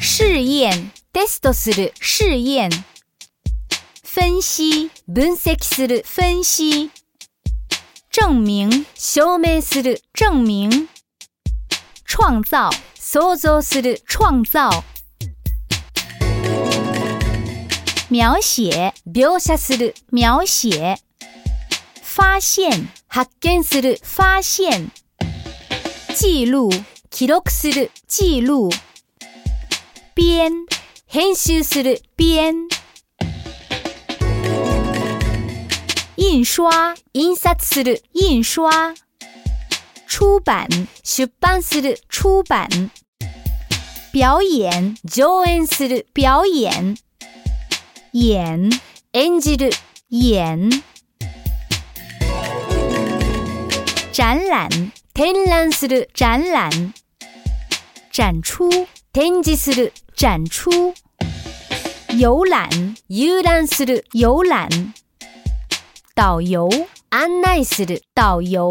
[0.00, 2.70] 试验、テストする、试验；
[4.04, 6.88] 分析、分析、分析；
[8.10, 10.70] 证明、証明する、证明；
[12.04, 14.68] 创造、創造する、创造；
[18.08, 20.96] 描写、描写する、描写；
[22.02, 24.90] 发现、発見する、发现；
[26.14, 26.70] 记录、
[27.10, 28.70] 記録する、记录。
[30.18, 30.50] 编，
[31.08, 32.56] 編集する编。
[36.16, 38.68] 印刷，印刷する印刷。
[40.08, 40.66] 出版，
[41.04, 42.68] 出版する出版。
[44.12, 46.96] 表演，上演する表演。
[48.14, 48.68] 演，
[49.12, 49.70] 演じる
[50.10, 50.68] 演。
[54.12, 54.68] 展览，
[55.14, 55.32] 展
[55.70, 56.92] 示する展览。
[58.10, 58.68] 展出，
[59.12, 59.92] 展示する。
[60.18, 60.92] 展出，
[62.18, 62.68] 游览，
[64.12, 64.68] 游览，
[66.16, 66.68] 导游，
[68.16, 68.68] 导游。